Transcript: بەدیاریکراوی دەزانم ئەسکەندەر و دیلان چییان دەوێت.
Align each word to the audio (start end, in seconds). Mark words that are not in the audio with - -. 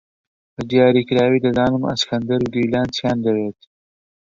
بەدیاریکراوی 0.55 1.43
دەزانم 1.45 1.83
ئەسکەندەر 1.89 2.39
و 2.43 2.51
دیلان 2.53 2.87
چییان 2.95 3.17
دەوێت. 3.25 3.59